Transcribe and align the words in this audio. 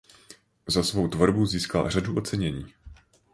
Za 0.67 0.83
svou 0.83 1.07
tvorbu 1.07 1.45
získal 1.45 1.89
řadu 1.89 2.15
ocenění. 2.17 2.65